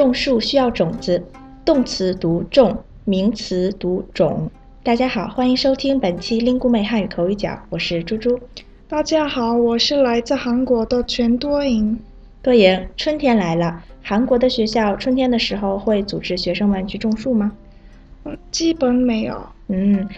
[0.00, 1.22] 种树需要种子，
[1.62, 4.50] 动词读种，名词读种。
[4.82, 8.40] 大家好，欢迎收听本期 Lingu 妹汉语口语角，我是猪猪。
[8.88, 12.00] 大家好，我是来自韩国的全多莹。
[12.40, 17.52] 多莹，春天来了，韩国的学校春天的时候会组织学生们去种树吗？
[18.24, 19.38] 嗯，基本没有。
[19.68, 20.08] 嗯，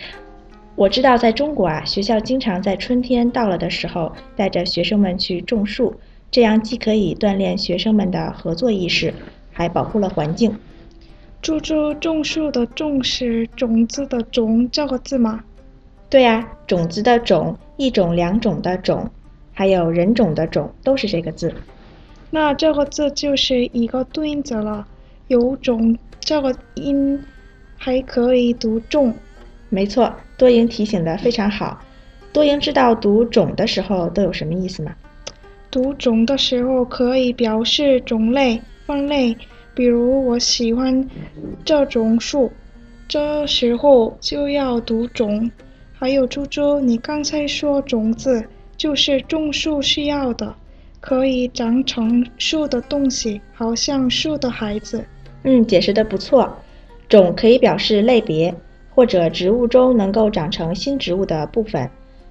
[0.76, 5.92] 我知道在中国啊，学校经常在春天到了的时候带着学生们去种树，
[6.30, 9.12] 这样既可以锻炼学生们的合作意识，
[9.52, 10.56] 还保护了环境。
[11.40, 15.42] 猪猪种树的种是种子的种这个字吗？
[16.08, 19.10] 对呀，种子的种，一种两种的种，
[19.52, 21.52] 还有人种的种，都是这个字。
[22.30, 24.86] 那这个字就是一个对音字了，
[25.28, 27.20] 有种这个音
[27.76, 29.12] 还可以读种。
[29.68, 31.80] 没错，多赢提醒的非常好。
[32.32, 34.94] 多赢知道读种的时候都有什么意思吗？
[35.70, 39.36] 读种的时候可以表示种类、分类，
[39.74, 41.08] 比如我喜欢
[41.64, 42.50] 这种树，
[43.08, 45.50] 这时候就要读种。
[45.92, 48.44] 还有猪猪，你刚才说种子
[48.76, 50.54] 就是种树需要的。
[51.00, 55.04] 可以长成树的东西，好像树的孩子。
[55.42, 56.56] 嗯，解释的不错。
[57.08, 58.54] 种可以表示类别，
[58.90, 61.90] 或者植物中能够长成新植物的部分。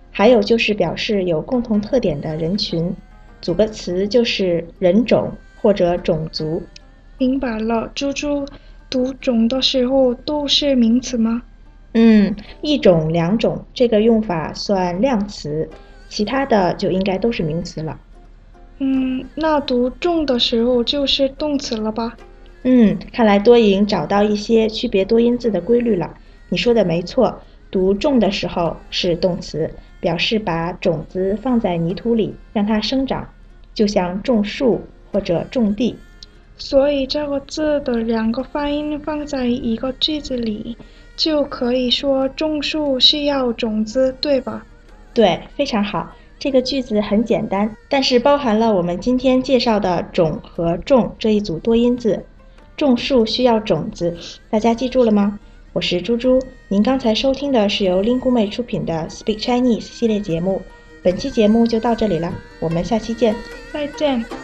[0.09, 2.93] 还有就是表示有共同特点的人群。
[3.41, 5.31] 组个词就是人种
[5.61, 6.61] 或者种族。
[7.17, 8.45] 明白了，猪猪。
[8.89, 11.41] 读种的时候都是名词吗？
[11.93, 15.69] 嗯，一种、两种这个用法算量词，
[16.09, 17.97] 其他的就应该都是名词了。
[18.79, 22.17] 嗯，那读种的时候就是动词了吧？
[22.63, 26.13] 嗯，看来多赢找到一些区别多音字的规律了。
[26.49, 33.29] 你说的没错，读种的时候是动词，表示把种子放在泥土里让它生长，
[33.73, 35.95] 就像种树或者种地。
[36.57, 40.77] 所以这个字的两个发音放在一个句子里，
[41.15, 44.65] 就可以说种树需要种子，对吧？
[45.13, 46.09] 对，非常好。
[46.37, 52.23] 这个句子很简单，但是包含了我们今天介绍的“种”和“种”这一组多音字。
[52.77, 54.17] 种树需要种子，
[54.49, 55.39] 大家记住了吗？
[55.73, 60.61] 我是猪猪，您刚才收听的是由 Lingu 妹出品的 Speak Chinese 系列节目。
[61.03, 63.35] 本期节目就到这里了，我们下期见，
[63.71, 64.40] 再见。